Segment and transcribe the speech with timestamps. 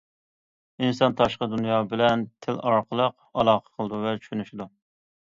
[0.85, 4.69] ئىنسان تاشقى دۇنيا بىلەن تىل ئارقىلىق ئالاقە قىلىدۇ ۋە چۈشىنىدۇ.